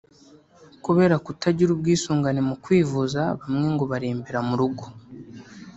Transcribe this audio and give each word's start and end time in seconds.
Kubera 0.85 1.15
kutagira 1.25 1.69
ubwisungane 1.75 2.39
mu 2.49 2.55
kwivuza 2.63 3.21
bamwe 3.39 3.67
ngo 3.73 3.83
barembera 3.91 4.39
mu 4.47 4.55
rugo 4.59 4.85